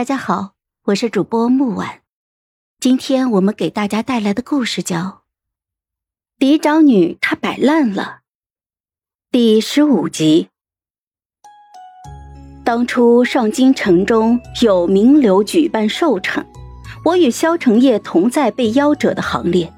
[0.00, 0.52] 大家好，
[0.84, 2.00] 我是主播木婉，
[2.80, 4.96] 今天我们给大家带来的故事叫
[6.38, 8.02] 《嫡长女她摆烂了》
[9.30, 10.48] 第十五集。
[12.64, 16.46] 当初上京城中有名流举办寿辰，
[17.04, 19.70] 我与萧承业同在被邀者的行列，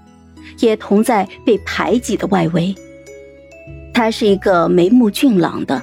[0.61, 2.73] 也同在被排挤的外围。
[3.93, 5.83] 他是一个眉目俊朗的，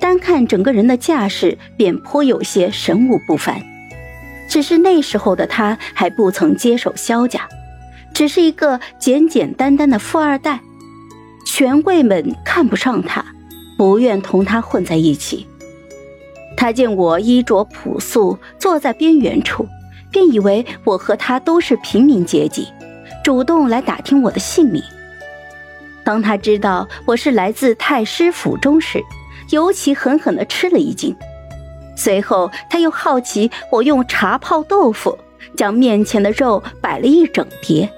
[0.00, 3.62] 单看整个人的架势，便颇有些神武不凡。
[4.56, 7.46] 只是那时候的他还不曾接手萧家，
[8.14, 10.60] 只是一个简简单单的富二代，
[11.44, 13.22] 权贵们看不上他，
[13.76, 15.46] 不愿同他混在一起。
[16.56, 19.68] 他见我衣着朴素，坐在边缘处，
[20.10, 22.68] 便以为我和他都是平民阶级，
[23.22, 24.82] 主动来打听我的姓名。
[26.02, 29.02] 当他知道我是来自太师府中时，
[29.50, 31.14] 尤其狠狠地吃了一惊。
[31.96, 35.18] 随后，他又好奇我用茶泡豆腐
[35.56, 37.90] 将面前的肉摆了一整碟，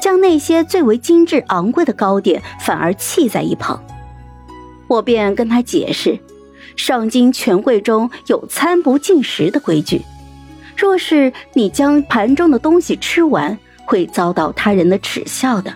[0.00, 3.82] 将那些最为精致昂贵的糕点反而弃在一旁。
[4.88, 6.18] 我便跟他解释，
[6.76, 10.02] 上京权贵中有餐不进食的规矩，
[10.76, 15.72] 若是你将盘中的东西吃完，会遭到他人的耻笑的。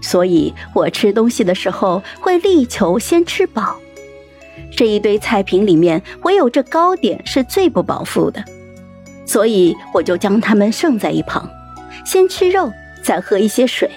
[0.00, 3.76] 所以我吃东西的时候会力求先吃饱。
[4.74, 8.44] 这一堆菜品里面，唯有这糕点是最不饱腹的，
[9.26, 11.48] 所以我就将它们剩在一旁，
[12.04, 12.70] 先吃肉，
[13.02, 13.90] 再喝一些水，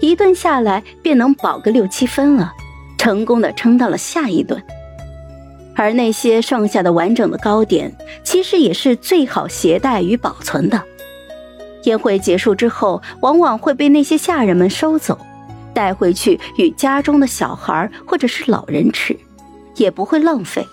[0.00, 2.52] 一顿下来便能饱个六七分了，
[2.96, 4.62] 成功的撑到了下一顿。
[5.76, 10.80] 而那些剩下的完整的糕点，其实也是最好携带与保存的。
[11.82, 15.18] 宴会结束之后，往往会被那些下人们收走，
[15.74, 19.18] 带回去与家中的小孩或者是老人吃。
[19.76, 20.66] 也不会浪费。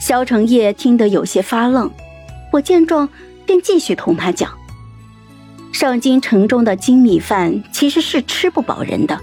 [0.00, 1.90] 萧承业听得有些发愣，
[2.52, 3.08] 我见状
[3.46, 4.50] 便继续同他讲：
[5.72, 9.18] 上京城中的精米饭其实是吃不饱人的，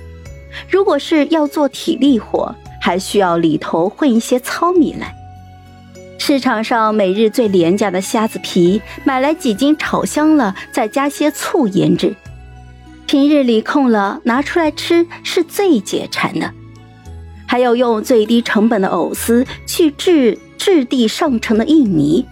[0.69, 5.13] 如果是要做体力活，还需要里头混一些糙米来。
[6.17, 12.15] 市场上每日最廉价的虾子皮，买来几斤炒香了，再加些醋腌制，
[13.07, 16.53] 平日里空了拿出来吃是最解馋的。
[17.51, 22.25] 还要用最低成本的藕丝去制质地上乘的印泥，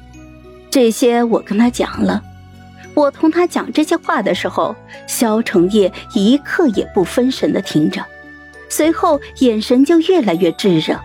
[0.72, 2.24] 这些我跟他讲了。
[2.94, 4.74] 我同他讲这些话的时候，
[5.08, 8.02] 萧承业一刻也不分神的听着，
[8.70, 10.98] 随后眼神就越来越炙热。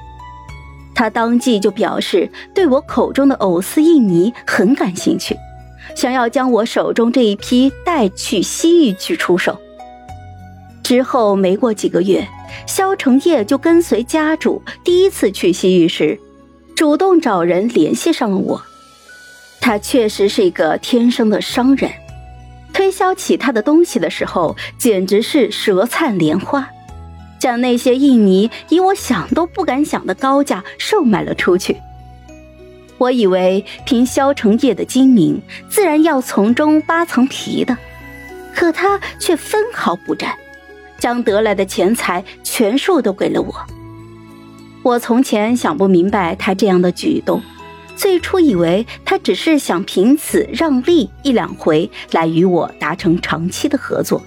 [0.95, 5.37] 他当即就表示对我口中的藕丝印泥很感兴趣，
[5.97, 9.59] 想要将我手中这一批带去西域去出售。
[10.85, 12.25] 之后没过几个月。
[12.67, 16.19] 萧承业就跟随家主第一次去西域时，
[16.75, 18.63] 主动找人联系上了我。
[19.61, 21.91] 他确实是一个天生的商人，
[22.73, 26.69] 推销起他的东西的时候，简直是舌灿莲花，
[27.39, 31.77] 将那些印泥以我想都不敢想的高价售卖了出去。
[32.99, 37.77] 我以为凭萧承业的精明，自然要从中扒层皮的，
[38.55, 40.33] 可他却分毫不沾。
[41.05, 43.55] 将得来的钱财全数都给了我。
[44.83, 47.43] 我从前想不明白他这样的举动，
[47.95, 54.23] 最初以为他只是想凭此让利一两回来与我达成长期的合作。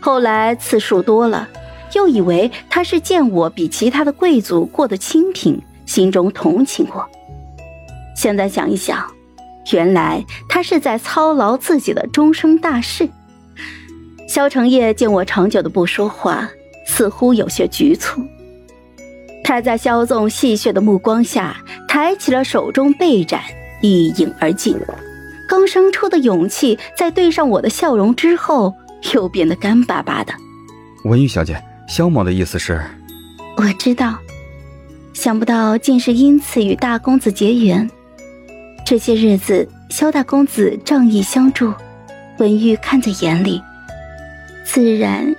[0.00, 1.48] 后来次数多了，
[1.94, 7.08] 又以为他是见我比其他的贵族过得清贫，心中同情我。
[8.16, 9.08] 现在想一想，
[9.70, 13.08] 原来他是在操劳自己的终生大事。
[14.30, 16.48] 萧承业见我长久的不说话，
[16.86, 18.24] 似乎有些局促。
[19.42, 21.56] 他在萧纵戏谑的目光下，
[21.88, 23.42] 抬起了手中背盏，
[23.82, 24.78] 一饮而尽。
[25.48, 28.72] 刚生出的勇气，在对上我的笑容之后，
[29.12, 30.32] 又变得干巴巴的。
[31.02, 32.80] 文玉小姐，萧某的意思是，
[33.56, 34.16] 我知道，
[35.12, 37.90] 想不到竟是因此与大公子结缘。
[38.86, 41.74] 这些日子，萧大公子仗义相助，
[42.38, 43.60] 文玉看在眼里。
[44.72, 45.34] 自然，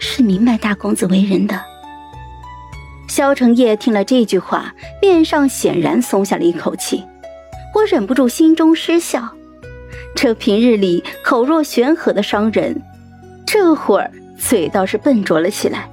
[0.00, 1.64] 是明白大公子为人的。
[3.06, 7.04] 萧承业听了这句话，面上显然松下了一口气。
[7.72, 9.32] 我忍不住心中失笑。
[10.16, 12.82] 这平日里口若悬河的商人，
[13.46, 15.88] 这会儿嘴倒是笨拙了起来。